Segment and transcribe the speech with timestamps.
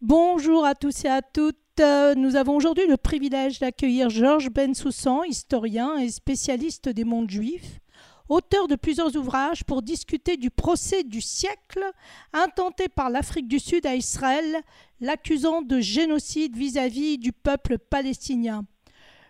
[0.00, 1.56] Bonjour à tous et à toutes.
[1.80, 7.80] Euh, Nous avons aujourd'hui le privilège d'accueillir Georges Bensoussan, historien et spécialiste des mondes juifs,
[8.28, 11.84] auteur de plusieurs ouvrages pour discuter du procès du siècle
[12.32, 14.62] intenté par l'Afrique du Sud à Israël,
[15.00, 18.64] l'accusant de génocide vis-à-vis du peuple palestinien.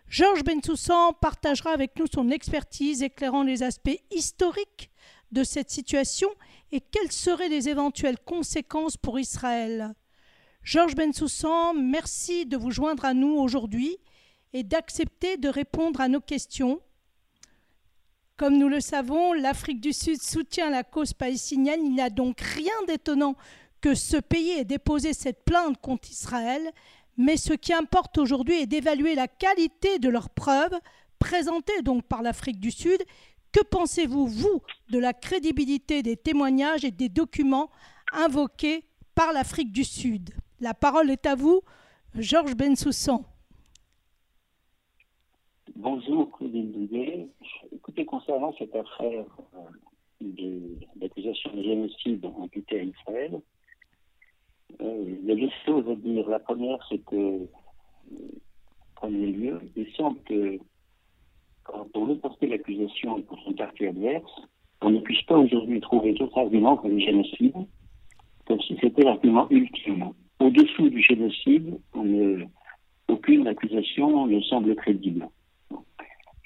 [0.06, 4.90] Georges Bensoussan partagera avec nous son expertise éclairant les aspects historiques
[5.32, 6.28] de cette situation
[6.72, 9.94] et quelles seraient les éventuelles conséquences pour Israël.
[10.70, 13.96] Georges Bensoussan, merci de vous joindre à nous aujourd'hui
[14.52, 16.82] et d'accepter de répondre à nos questions.
[18.36, 21.80] Comme nous le savons, l'Afrique du Sud soutient la cause palestinienne.
[21.86, 23.34] Il n'y a donc rien d'étonnant
[23.80, 26.70] que ce pays ait déposé cette plainte contre Israël,
[27.16, 30.78] mais ce qui importe aujourd'hui est d'évaluer la qualité de leurs preuves
[31.18, 33.02] présentées donc par l'Afrique du Sud.
[33.52, 37.70] Que pensez-vous, vous, de la crédibilité des témoignages et des documents
[38.12, 40.34] invoqués par l'Afrique du Sud?
[40.60, 41.60] La parole est à vous,
[42.16, 43.22] Georges Bensoussan.
[45.76, 47.28] Bonjour, Claudine Douillet.
[47.72, 49.24] Écoutez, concernant cette affaire
[50.20, 53.40] euh, d'accusation de, génocide imputée à Israël,
[54.80, 56.28] il y a deux choses à dire.
[56.28, 57.46] La première, c'est que, euh,
[58.96, 60.58] premier lieu, il semble que
[61.62, 64.40] quand on veut porter l'accusation pour son quartier adverse,
[64.80, 67.54] on ne puisse pas aujourd'hui trouver d'autres arguments que le génocide,
[68.46, 70.14] comme si c'était l'argument ultime.
[70.40, 72.44] Au-dessous du génocide, ne,
[73.08, 75.28] aucune accusation ne semble crédible.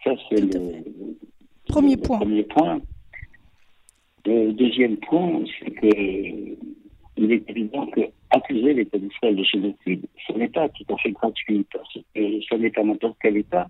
[0.04, 0.82] Ça, c'est le,
[1.66, 2.18] premier le point.
[2.18, 2.80] premier point.
[4.24, 6.56] Le deuxième point, c'est que
[7.16, 11.12] il est évident que accuser l'État d'Israël de génocide, ce n'est pas tout à fait
[11.12, 13.68] gratuit, parce que ce n'est pas n'importe quel État.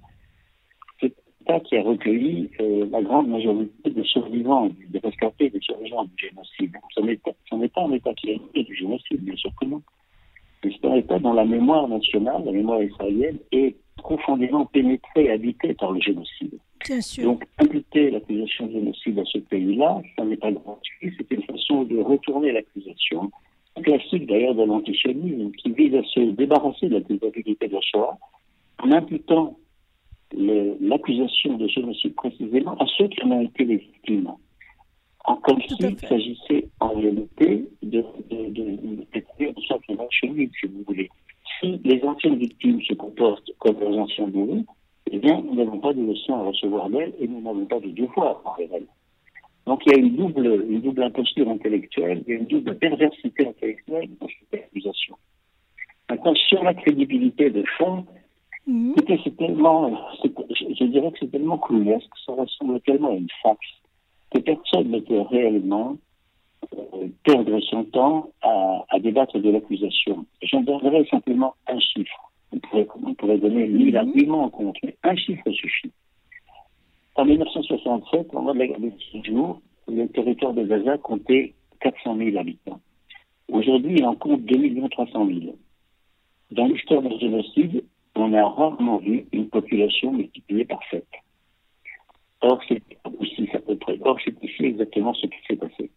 [1.00, 6.04] C'est l'État qui a recueilli euh, la grande majorité des survivants, des rescapés des survivants
[6.04, 6.76] du génocide.
[6.94, 9.50] Ce n'est pas, ce n'est pas un État qui a été du génocide, bien sûr
[9.60, 9.82] que non.
[10.64, 16.00] Un État dont la mémoire nationale, la mémoire israélienne, est profondément pénétrée, habitée par le
[16.00, 16.58] génocide.
[16.84, 17.24] Bien sûr.
[17.24, 21.84] Donc, imputer l'accusation de génocide à ce pays-là, ça n'est pas gratuit, c'est une façon
[21.84, 23.30] de retourner l'accusation,
[23.82, 28.18] classique d'ailleurs de l'antisionisme, qui vise à se débarrasser de la culpabilité de la Shoah,
[28.82, 29.56] en imputant
[30.34, 34.30] l'accusation de génocide précisément à ceux qui en ont été les victimes.
[35.24, 38.64] En, comme s'il s'agissait en réalité de, de, de,
[39.38, 41.08] de, sorte de chenille, si vous voulez.
[41.60, 44.64] Si les anciennes victimes se comportent comme leurs anciens bourreaux,
[45.10, 47.88] eh bien, nous n'avons pas de leçons à recevoir d'elles et nous n'avons pas de
[47.90, 48.86] devoir envers elles.
[49.66, 52.76] Donc il y a une double, une double imposture intellectuelle, il y a une double
[52.78, 55.16] perversité intellectuelle dans cette accusation.
[56.10, 58.04] Maintenant, sur la crédibilité de fond,
[58.66, 63.60] écoutez, c'est tellement, je, dirais que c'est tellement clouesque, ça ressemble tellement à une fax,
[64.32, 65.96] que personne ne peut réellement
[66.74, 70.24] euh, perdre son temps à, à débattre de l'accusation.
[70.42, 72.32] J'en donnerai simplement un chiffre.
[72.52, 73.96] On pourrait, on pourrait donner mille Mhm.
[73.96, 75.90] arguments contre, mais un chiffre suffit.
[77.14, 81.54] En 1967, au moment de la guerre des six jours, le territoire de Gaza comptait
[81.80, 82.80] 400 000 habitants.
[83.50, 85.56] Aujourd'hui, il en compte 2 300 000.
[86.52, 87.84] Dans l'histoire du génocide,
[88.14, 91.04] on a rarement vu une population multipliée par 7.
[92.42, 92.82] Or, c'est
[93.18, 93.98] aussi à peu près.
[94.04, 95.90] Or, c'est ici exactement ce qui s'est passé.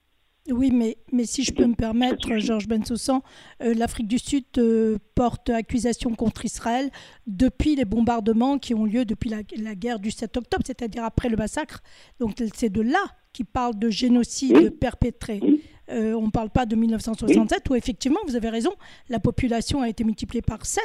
[0.51, 2.38] Oui, mais, mais si je peux me permettre.
[2.38, 3.22] Georges Bensoussan,
[3.63, 6.91] euh, l'Afrique du Sud euh, porte accusation contre Israël
[7.25, 11.29] depuis les bombardements qui ont lieu depuis la, la guerre du 7 octobre, c'est-à-dire après
[11.29, 11.81] le massacre.
[12.19, 14.69] Donc c'est de là qu'il parle de génocide Oui.
[14.69, 15.39] perpétré.
[15.41, 15.62] Oui.
[15.90, 18.72] Euh, on ne parle pas de 1967 où effectivement, vous avez raison,
[19.09, 20.84] la population a été multipliée par 7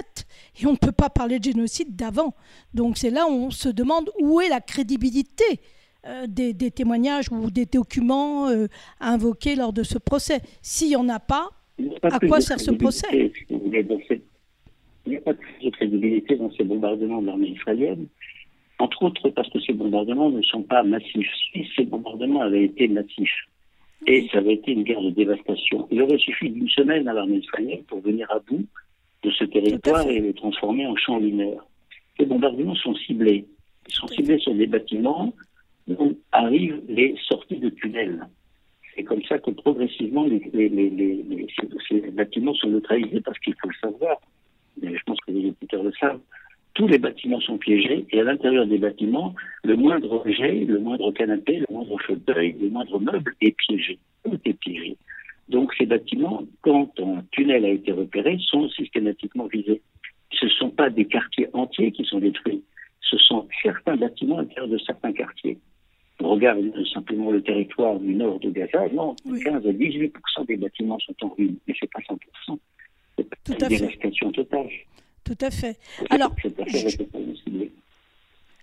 [0.60, 2.34] et on ne peut pas parler de génocide d'avant.
[2.74, 5.44] Donc c'est là où on se demande où est la crédibilité
[6.06, 8.66] euh, des, des témoignages ou des documents euh,
[9.00, 10.40] invoqués lors de ce procès.
[10.62, 13.32] S'il n'y en a pas, a pas À quoi sert ce procès?
[13.48, 13.58] Il
[15.06, 18.06] n'y a pas plus de crédibilité dans ces bombardements de l'armée israélienne,
[18.78, 21.30] entre autres parce que ces bombardements ne sont pas massifs.
[21.52, 23.48] Si ces bombardements avaient été massifs,
[24.06, 27.36] et ça avait été une guerre de dévastation, il aurait suffi d'une semaine à l'armée
[27.38, 28.64] israélienne pour venir à bout
[29.22, 31.64] de ce territoire et le transformer en champ lunaire.
[32.18, 33.46] Les bombardements sont ciblés.
[33.88, 35.32] Ils sont ciblés sur des bâtiments
[35.88, 38.26] où arrivent les sorties de tunnels.
[38.94, 41.46] C'est comme ça que progressivement les, les, les, les-
[41.88, 44.18] ces, bâtiments sont neutralisés parce qu'il faut le savoir.
[44.80, 46.20] Mais je pense que les auditeurs le savent.
[46.74, 49.34] Tous les bâtiments sont piégés et à l'intérieur des bâtiments,
[49.64, 53.98] le moindre objet, le moindre canapé, le moindre fauteuil, le moindre meuble est piégé.
[54.24, 54.96] Tout est piégé.
[55.48, 59.82] Donc ces bâtiments, quand un tunnel a été repéré, sont systématiquement visés.
[60.32, 62.62] Ce ne sont pas des quartiers entiers qui sont détruits.
[63.00, 65.58] Ce sont certains bâtiments à l'intérieur de certains quartiers.
[66.22, 66.60] On regarde
[66.92, 69.42] simplement le territoire du nord de Gaza, non, Oui.
[69.42, 72.18] 15 à 18% des bâtiments sont en ruine, mais c'est pas 100
[73.44, 73.98] Tout à fait.
[74.32, 74.68] totale.
[75.24, 75.78] Tout à fait.
[76.08, 76.34] Alors,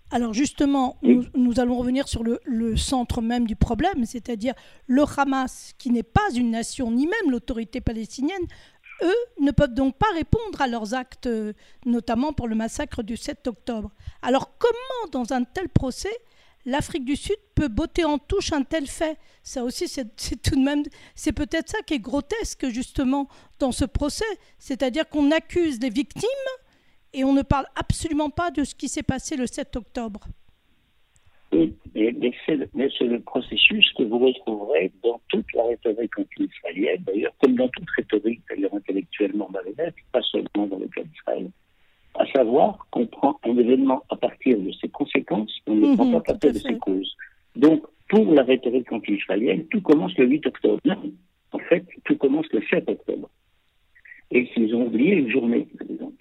[0.09, 4.53] alors justement, nous, allons revenir sur le, centre même du problème, c'est-à-dire
[4.87, 8.41] le Hamas, qui n'est pas une nation, ni même l'autorité palestinienne,
[9.03, 11.29] eux ne peuvent donc pas répondre à leurs actes,
[11.85, 13.91] notamment pour le massacre du 7 octobre.
[14.21, 16.15] Alors comment, dans un tel procès,
[16.67, 20.63] l'Afrique du Sud peut botter en touche un tel fait Ça aussi, c'est tout de
[20.63, 20.83] même,
[21.15, 23.27] c'est peut-être ça qui est grotesque justement
[23.59, 24.25] dans ce procès,
[24.59, 26.29] c'est-à-dire qu'on accuse les victimes
[27.13, 30.19] et on ne parle absolument pas de ce qui s'est passé le 7 octobre.
[31.53, 31.73] Mais,
[32.45, 37.89] c'est le processus que vous retrouverez dans toute la rhétorique anti-israélienne, d'ailleurs, comme dans toute
[37.95, 41.49] rhétorique, d'ailleurs intellectuellement malhonnête, pas seulement dans le cas d'Israël.
[42.37, 46.21] Savoir qu'on prend un événement à partir de ses conséquences, on ne prend pas à
[46.21, 47.15] partir de ses causes.
[47.55, 50.79] Donc, pour la rhétorique anti-israélienne, tout commence le 8 octobre.
[50.85, 51.01] Non,
[51.51, 53.27] en fait, tout commence le 7 octobre
[54.29, 55.67] et qu'ils ont oublié une journée,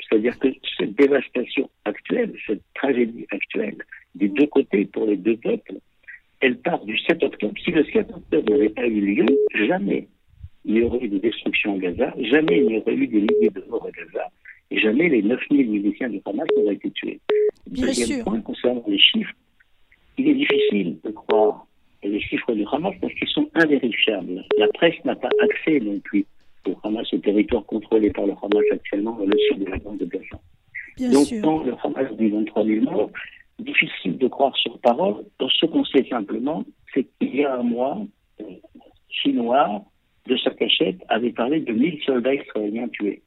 [0.08, 0.48] C'est-à-dire que
[0.78, 3.76] cette dévastation actuelle, cette tragédie actuelle,
[4.14, 5.74] des deux côtés pour les deux peuples,
[6.40, 7.52] elle part du 7 octobre.
[7.62, 10.08] Si le 7 octobre n'avait pas eu lieu, jamais
[10.64, 13.50] il n'y aurait eu de destruction à Gaza, jamais il n'y aurait eu des milliers
[13.50, 14.30] de morts à Gaza,
[14.70, 17.20] jamais les 9000 miliciens du Hamas n'auraient été tués.
[17.70, 19.32] Bien Deuxième point concernant les chiffres,
[20.18, 21.66] il est difficile de croire
[22.02, 24.44] les chiffres du Hamas parce qu'ils sont invérifiables.
[24.58, 26.24] La presse n'a pas accès non plus
[26.66, 29.98] le Hamas au territoire contrôlé par le Hamas actuellement dans le sud de la bande
[29.98, 30.40] de Gaza.
[31.12, 33.10] Donc, quand le Hamas dit 23 000 morts,
[33.58, 35.24] difficile de croire sur parole.
[35.40, 37.98] Ce qu'on sait simplement, c'est qu'il y a un mois,
[39.08, 39.84] Chinois
[40.26, 43.22] de sa cachette avait parlé de 1000 soldats israéliens tués.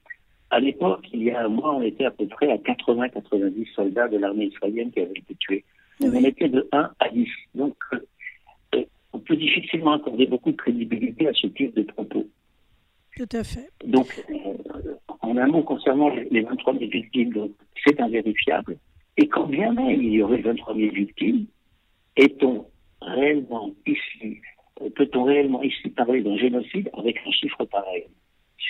[0.51, 4.07] À l'époque, il y a un mois, on était à peu près à 80-90 soldats
[4.07, 5.63] de l'armée israélienne qui avaient été tués.
[6.01, 7.27] On était de 1 à 10.
[7.55, 12.25] Donc, euh, on peut difficilement accorder beaucoup de crédibilité à ce type de propos.
[13.15, 13.69] Tout à fait.
[13.85, 17.49] Donc, euh, en un mot concernant les 23 000 victimes,
[17.85, 18.77] c'est invérifiable.
[19.17, 21.45] Et quand bien même il y aurait 23 000 victimes,
[22.15, 22.65] est-on
[23.01, 24.39] réellement ici,
[24.81, 28.05] euh, peut-on réellement ici parler d'un génocide avec un chiffre pareil?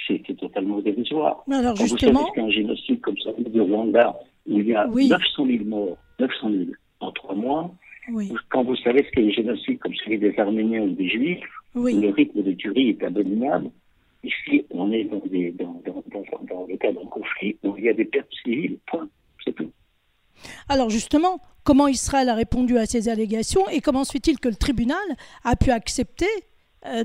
[0.07, 1.43] C'est totalement dérisoire.
[1.51, 4.87] Alors quand justement, vous savez qu'un génocide comme celui du Rwanda, où il y a
[4.87, 6.63] 900 000 morts, 900 000
[6.99, 7.71] en trois mois,
[8.49, 11.45] quand vous savez ce qu'est le génocide comme celui des Arméniens ou des Juifs,
[11.75, 13.69] le rythme de tuerie est abominable,
[14.23, 18.77] Ici, on est dans, le cas d'un conflit où il y a des pertes civiles,
[18.85, 19.07] point,
[19.45, 19.71] c'est tout.
[20.67, 24.55] Alors justement, comment Israël a répondu à ces allégations et comment se fait-il que le
[24.55, 24.97] tribunal
[25.45, 26.27] a pu accepter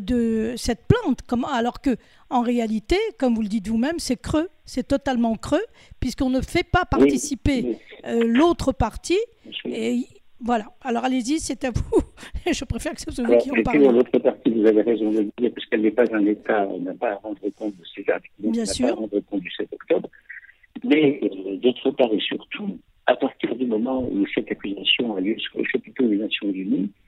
[0.01, 0.81] de cette
[1.27, 1.97] comment, alors que
[2.31, 5.65] en réalité, comme vous le dites vous-même, c'est creux, c'est totalement creux,
[6.01, 9.19] puisqu'on ne fait pas participer euh, l'autre partie.
[9.65, 10.07] Et
[10.41, 10.67] voilà.
[10.83, 12.01] Alors allez-y, c'est à vous.
[12.53, 13.89] Je préfère que ce soit vous qui en parlez.
[13.89, 16.95] L'autre partie, vous avez raison de le dire, puisqu'elle n'est pas un État, on n'a
[16.95, 18.27] pas à rendre compte de ses actes.
[18.39, 18.89] Bien sûr.
[18.89, 20.09] Pas à rendre compte du 7 octobre.
[20.83, 25.39] Mais euh, d'autre part et surtout, à partir du moment où cette accusation a lieu
[25.39, 27.04] sur le chapiteau des Nations Unies, on,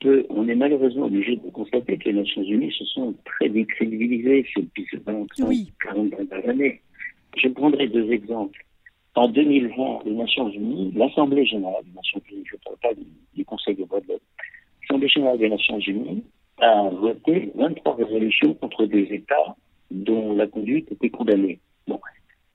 [0.00, 4.46] peut, on est malheureusement obligé de constater que les Nations Unies se sont très décrédibilisées
[4.56, 5.26] depuis ces 20,
[5.84, 6.80] 40 dernières années.
[7.36, 8.64] Je prendrai deux exemples.
[9.14, 13.00] En 2020, les Nations Unies, l'Assemblée générale des Nations Unies, je ne parle pas
[13.34, 14.18] du, Conseil de droits de l'homme,
[14.82, 16.24] l'Assemblée générale des Nations Unies
[16.60, 19.56] a voté 23 résolutions contre des États
[19.90, 21.58] dont la conduite était condamnée.
[21.88, 22.00] Bon,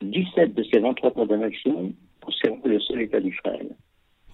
[0.01, 1.91] 17 de ces 23 condamnations
[2.21, 3.75] concernent le seul État d'Israël.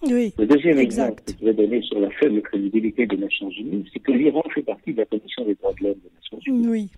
[0.04, 3.88] Oui, le deuxième exemple que je vais donner sur la faible crédibilité des Nations Unies,
[3.92, 6.68] c'est que l'Iran fait partie de la Commission des droits de l'homme des Nations Unies.
[6.68, 6.90] Oui,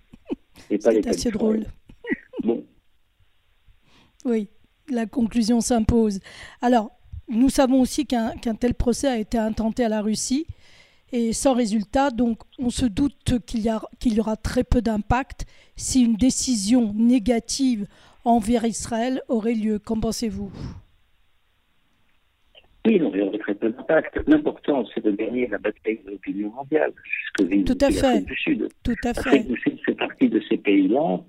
[0.69, 1.65] c'est assez drôle.
[2.43, 2.63] Bon.
[4.25, 4.49] Oui
[4.89, 6.19] la conclusion s'impose.
[6.61, 6.91] Alors,
[7.27, 10.45] nous savons aussi qu'un tel procès a été intenté à la Russie
[11.11, 13.69] et sans résultat, donc on se doute qu'il y,
[14.05, 15.45] y, aura très peu d'impact
[15.75, 17.87] si une décision négative
[18.25, 19.79] envers Israël aurait lieu.
[19.79, 20.51] Qu'en pensez-vous?
[22.85, 24.19] Oui, il y aurait très peu d'impact.
[24.27, 26.91] L'important, c'est de gagner la bataille de l'opinion mondiale,
[27.37, 28.21] Tout à fait.
[28.25, 28.69] du Sud.
[28.83, 29.25] Tout à fait.
[29.25, 31.19] L'Afrique du Sud fait partie de ces pays-là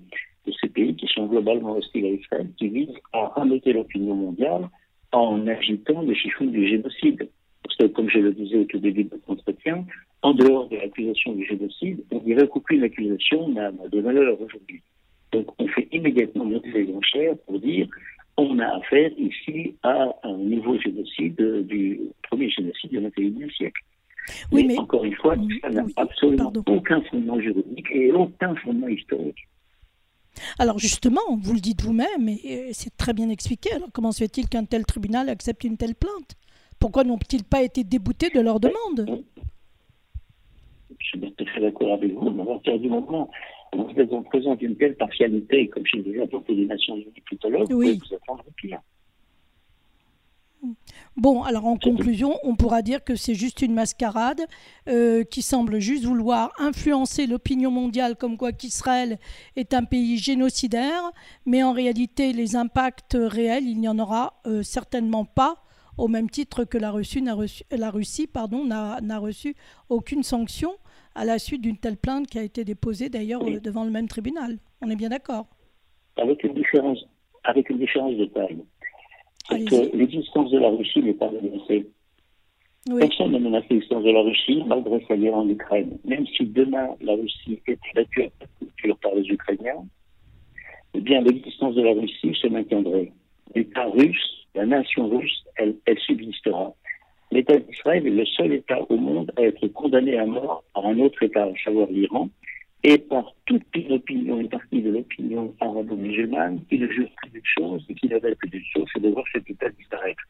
[0.47, 4.69] de ces pays qui sont globalement hostiles à Israël, qui visent à remonter l'opinion mondiale
[5.11, 7.29] en agitant le chiffon du génocide.
[7.63, 9.85] Parce que, comme je le disais au tout début de notre entretien,
[10.21, 14.81] en dehors de l'accusation du génocide, on dirait qu'aucune accusation n'a de valeur aujourd'hui.
[15.31, 17.87] Donc, on fait immédiatement monter les enchères pour dire
[18.37, 23.81] on a affaire ici à un nouveau génocide du premier génocide du XXIe siècle.
[24.51, 29.47] Oui, mais, encore une fois, ça n'a absolument aucun fondement juridique et aucun fondement historique.
[30.59, 33.73] Alors justement, vous le dites vous-même, et c'est très bien expliqué.
[33.73, 36.35] Alors comment se fait-il qu'un tel tribunal accepte une telle plainte?
[36.79, 39.23] Pourquoi n'ont-ils pas été déboutés de leur demande?
[40.99, 43.31] Je suis tout à fait d'accord avec vous, mais à partir du moment
[43.85, 47.13] vous êtes en présence d'une telle partialité, comme je disais à propos des Nations Unies
[47.29, 48.79] vous attendre pire.
[51.15, 54.41] Bon, alors en conclusion, on pourra dire que c'est juste une mascarade
[54.87, 59.17] euh, qui semble juste vouloir influencer l'opinion mondiale comme quoi qu'Israël
[59.55, 61.11] est un pays génocidaire,
[61.45, 65.63] mais en réalité, les impacts réels, il n'y en aura euh, certainement pas,
[65.97, 69.55] au même titre que la Russie n'a reçu, la Russie, pardon, n'a reçu
[69.89, 70.73] aucune sanction
[71.17, 74.59] à la suite d'une telle plainte qui a été déposée d'ailleurs devant le même tribunal.
[74.81, 75.47] On est bien d'accord
[76.15, 77.03] Avec une différence,
[77.43, 78.63] avec une différence de taille
[79.49, 81.87] que l'existence de la Russie n'est pas menacée.
[82.99, 85.97] Personne ne menace l'existence de la Russie malgré sa guerre en Ukraine.
[86.05, 89.85] Même si demain la Russie était battue à culture par les Ukrainiens,
[90.93, 93.11] eh bien l'existence de la Russie se maintiendrait.
[93.55, 96.75] L'État russe, la nation russe, elle, elle subsistera.
[97.31, 100.97] L'État d'Israël est le seul État au monde à être condamné à mort par un
[100.99, 102.29] autre État, à savoir l'Iran,
[102.83, 107.41] et par toute une opinion, une partie de l'opinion arabo-musulmane qui ne jure plus d'une
[107.43, 110.23] chose et qui ne veut plus d'une chose, c'est de voir cet État disparaître.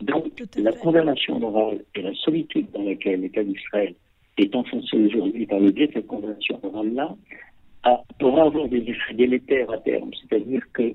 [0.00, 3.94] Donc, la condamnation morale et la solitude dans laquelle l'État d'Israël
[4.38, 7.14] est enfoncé aujourd'hui par le biais de cette condamnation morale-là,
[8.18, 10.10] pourra avoir des effets délétères à terme.
[10.14, 10.94] C'est-à-dire que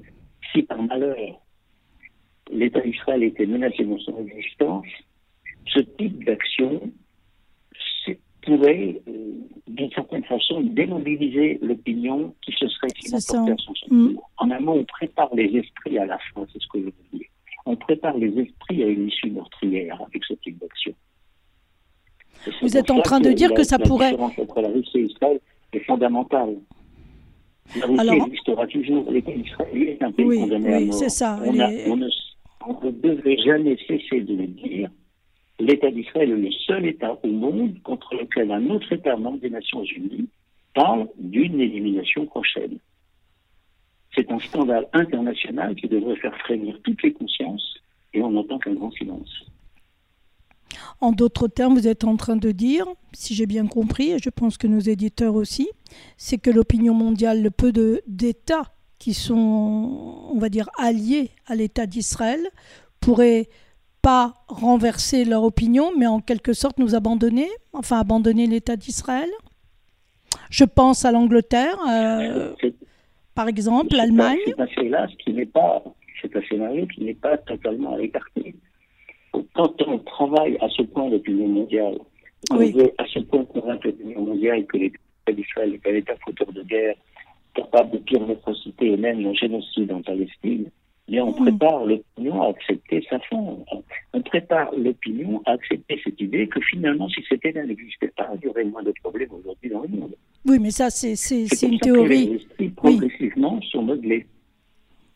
[0.51, 1.41] si par malheur
[2.51, 4.85] l'État d'Israël était menacé dans son existence,
[5.67, 6.81] ce type d'action
[8.45, 9.31] pourrait, euh,
[9.67, 13.97] d'une certaine façon, démobiliser l'opinion qui se serait finalement à son secours.
[13.97, 14.17] Mm.
[14.37, 17.27] En amont, on prépare les esprits à la fin, c'est ce que je veux dire.
[17.65, 20.93] On prépare les esprits à une issue meurtrière avec ce type d'action.
[22.61, 24.11] Vous êtes en train de dire que ça pourrait.
[24.11, 25.39] La différence entre la Russie et Israël
[25.73, 26.55] est fondamentale.
[27.79, 28.27] La Russie Alors...
[28.27, 29.11] existera toujours.
[29.11, 30.93] L'État israélien est un pays oui, condamné oui, à mort.
[30.93, 31.39] c'est ça.
[31.43, 32.07] On, a, on, ne,
[32.67, 34.91] on ne devrait jamais cesser de le dire
[35.59, 39.49] l'État d'Israël est le seul État au monde contre lequel un autre État membre des
[39.49, 40.27] Nations Unies
[40.73, 42.77] parle d'une élimination prochaine.
[44.13, 47.75] C'est un scandale international qui devrait faire frémir toutes les consciences
[48.13, 49.45] et on n'entend qu'un grand silence.
[51.01, 54.29] En d'autres termes, vous êtes en train de dire, si j'ai bien compris, et je
[54.29, 55.69] pense que nos éditeurs aussi,
[56.17, 57.71] c'est que l'opinion mondiale, le peu
[58.07, 62.49] d'États qui sont, on va dire, alliés à l'État d'Israël,
[63.01, 63.49] pourraient
[64.05, 69.31] pas renverser leur opinion, mais en quelque sorte nous abandonner, enfin abandonner l'État d'Israël.
[70.51, 72.53] Je pense à l'Angleterre, euh,
[73.33, 74.37] par exemple, l'Allemagne.
[74.45, 75.83] C'est un qui n'est pas,
[76.21, 78.53] c'est un scénario qui n'est pas totalement écarté.
[79.55, 81.97] Quand on travaille à ce point l'opinion mondiale,
[82.51, 84.99] on veut à ce point convaincre l'opinion mondiale que l'État
[85.33, 86.95] d'Israël est un État fauteur de guerre,
[87.55, 90.69] capable de pire atrocités et même le génocide en Palestine,
[91.07, 93.37] mais on prépare l'opinion à accepter sa fin.
[94.13, 98.45] On prépare l'opinion à accepter cette idée que finalement, si cet état n'existait pas, il
[98.45, 100.15] y aurait moins de problèmes aujourd'hui dans le monde.
[100.45, 101.13] Oui, mais ça, c'est
[101.61, 102.27] une théorie.
[102.27, 104.25] Que les esprits, progressivement, sont modelés.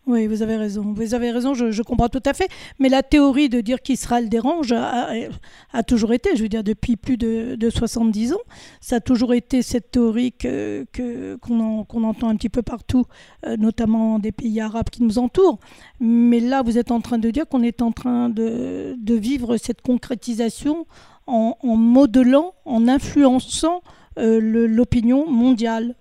[0.10, 0.92] Oui, vous avez raison.
[0.96, 2.48] Vous avez raison, je, comprends tout à fait.
[2.80, 7.16] Mais la théorie de dire qu'Israël dérange a, toujours été, je veux dire, depuis plus
[7.16, 8.38] de, de, 70 ans,
[8.82, 13.06] ça a toujours été cette théorie qu'on que, entend un petit peu partout,
[13.46, 15.60] euh, notamment des pays arabes qui nous entourent.
[16.00, 19.58] Mais là, vous êtes en train de dire qu'on est en train de, de vivre
[19.58, 20.88] cette concrétisation
[21.28, 23.84] en, modelant, en influençant
[24.18, 25.94] euh, l'opinion mondiale.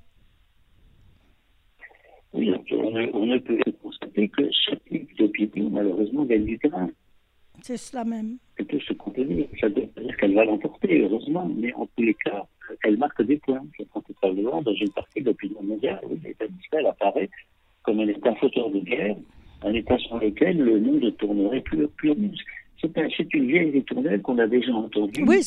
[2.32, 3.58] Oui, on ne, peut
[4.26, 6.90] constater que ce type d'opinion, malheureusement, gagne du terrain.
[7.62, 8.38] C'est cela même.
[8.56, 9.46] Elle peut se contenir.
[9.60, 12.46] Ça veut dire qu'elle va l'emporter, heureusement, mais en tous les cas,
[12.84, 13.64] elle marque des points.
[13.78, 17.30] Je prends probablement dans une partie de l'opinion mondiale où l'État d'Israël apparaît
[17.82, 19.16] comme un État fauteur de guerre,
[19.62, 22.14] un État sur lequel le monde tournerait plus, plus
[22.80, 25.40] C'est une vieille ritournelle qu'on a déjà entendue oui,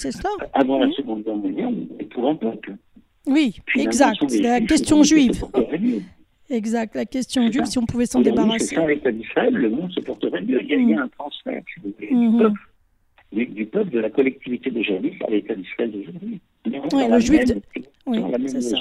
[0.54, 2.76] avant la Seconde Guerre mondiale, et pour un peuple.
[3.26, 4.18] Oui, exact.
[4.28, 5.46] C'est la question juive.
[6.52, 8.76] Exact, la question juive, si on pouvait s'en débarrasser.
[8.76, 10.62] Sans l'État d'Israël, le monde se porterait mieux.
[10.62, 11.04] Il y a, mm.
[11.04, 12.42] un transfert, si vous voulez, du, mm-hmm.
[12.42, 12.60] peuple,
[13.32, 16.42] du, peuple, de la collectivité de jadis à l'État d'Israël d'aujourd'hui.
[16.66, 17.62] Oui, le juif de...
[18.06, 18.78] oui, c'est ça.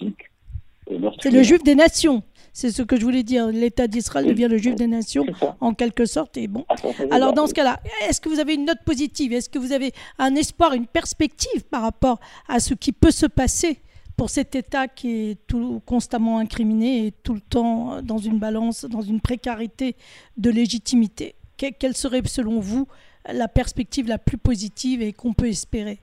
[1.21, 2.25] C'est le juif des nations.
[2.53, 3.47] C'est ce que je voulais dire.
[3.47, 5.25] L'État d'Israël devient le juif des nations,
[5.61, 6.37] en quelque sorte.
[6.37, 6.67] Et bon.
[7.13, 9.33] Alors, dans ce cas-là, est-ce que vous avez une note positive?
[9.33, 13.27] Est-ce que vous avez un espoir, une perspective par rapport à ce qui peut se
[13.27, 13.79] passer
[14.21, 18.85] pour cet État qui est tout, constamment incriminé et tout le temps dans une balance,
[18.85, 19.97] dans une précarité
[20.37, 21.37] de légitimité.
[21.57, 22.87] quelle serait selon vous
[23.25, 26.01] la perspective la plus positive et qu'on peut espérer?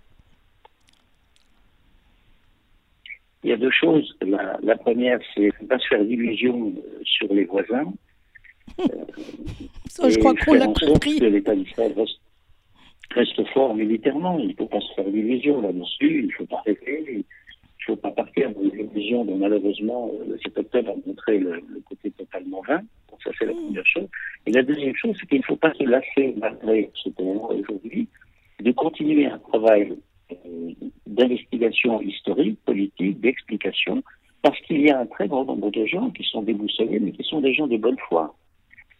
[3.44, 4.18] Il y a deux choses.
[4.64, 7.94] La, première, c'est ne pas se faire d'illusions euh, sur les voisins.
[9.90, 11.20] Ça, je crois qu'on l'a compris.
[11.20, 12.20] Que l'État d'Israël reste,
[13.12, 14.40] reste, fort militairement.
[14.40, 16.22] Il ne faut pas se faire d'illusions là-dessus.
[16.22, 17.24] Il ne faut pas rêver
[17.88, 20.12] faut pas partir dans une illusion dont malheureusement
[20.44, 22.82] cet octobre a montré le, côté totalement vain.
[23.24, 24.08] ça c'est la première chose.
[24.46, 28.08] Et la deuxième chose, c'est qu'il ne faut pas se lasser malgré ce qu'on aujourd'hui
[28.60, 29.94] de continuer un travail
[30.32, 30.36] euh,
[31.06, 34.04] d'investigation historique, politique, d'explication,
[34.42, 37.24] parce qu'il y a un très grand nombre de gens qui sont déboussolés, mais qui
[37.24, 38.36] sont des gens de bonne foi,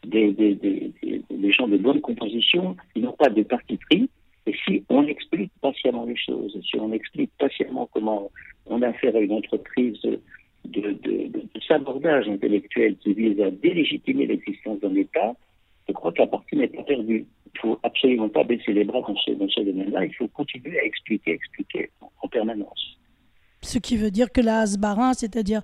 [0.06, 4.10] des, des gens de bonne composition, qui n'ont pas de parti pris.
[4.48, 8.32] Et si on explique patiemment les choses, si on explique patiemment comment
[8.66, 10.20] on a affaire à une entreprise de,
[10.64, 11.32] de,
[11.68, 15.36] sabordage intellectuel qui vise à délégitimer l'existence d'un État,
[15.88, 17.26] je crois que la partie n'est pas perdue.
[17.54, 20.06] Il faut absolument pas baisser les bras dans ce, dans ce domaine-là.
[20.06, 21.90] Il faut continuer à expliquer, expliquer
[22.22, 22.98] en, permanence.
[23.62, 25.62] Ce qui veut dire que la hasbara, c'est-à-dire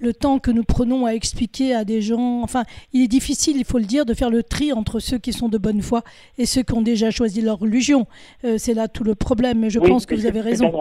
[0.00, 2.42] le temps que nous prenons à expliquer à des gens.
[2.42, 5.32] Enfin, il est difficile, il faut le dire, de faire le tri entre ceux qui
[5.32, 6.02] sont de bonne foi
[6.38, 8.06] et ceux qui ont déjà choisi leur religion.
[8.44, 10.72] Euh, c'est là tout le problème, mais je pense que vous avez raison.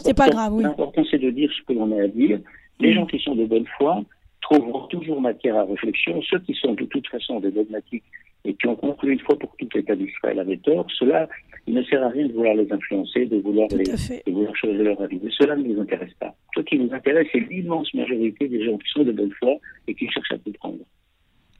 [0.00, 0.62] C'est pas grave, oui.
[0.62, 2.38] L'important, c'est de dire ce que l'on a à dire.
[2.80, 2.94] Les mm.
[2.94, 4.02] gens qui sont de bonne foi
[4.40, 6.20] trouveront toujours matière à réflexion.
[6.28, 8.04] Ceux qui sont de toute façon des dogmatiques
[8.44, 11.28] et qui ont conclu une fois pour toutes l'État d'Israël avait tort, cela,
[11.66, 14.82] il ne sert à rien de vouloir les influencer, de vouloir, les, de vouloir changer
[14.82, 15.20] leur avis.
[15.38, 16.34] cela ne les intéresse pas.
[16.56, 19.56] Ce qui nous intéresse, c'est l'immense majorité des gens qui sont de bonne foi
[19.86, 20.80] et qui cherchent à comprendre.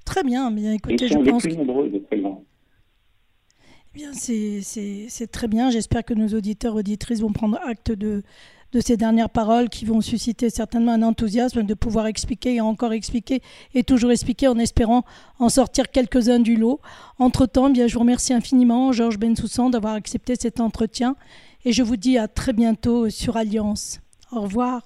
[0.05, 2.03] Très bien, bien écoutez, Ils sont les plus nombreux de.
[3.95, 5.71] Eh bien, c'est très bien.
[5.71, 8.23] J'espère que nos auditeurs auditrices vont prendre acte de,
[8.73, 12.93] de ces dernières paroles qui vont susciter certainement un enthousiasme de pouvoir expliquer et encore
[12.93, 13.43] expliquer
[13.75, 15.05] et toujours expliquer en espérant
[15.39, 16.81] en sortir quelques-uns du lot.
[17.19, 21.17] Entre-temps, bien, je vous remercie infiniment, Georges Bensoussan, d'avoir accepté cet entretien
[21.65, 24.01] et je vous dis à très bientôt sur Alliance.
[24.33, 24.83] Au revoir.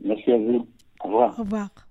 [0.00, 0.66] Merci à vous.
[1.04, 1.38] Au revoir.
[1.38, 1.87] Au revoir.